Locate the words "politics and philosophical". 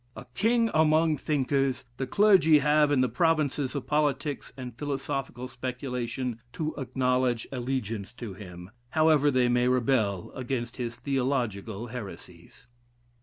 3.85-5.47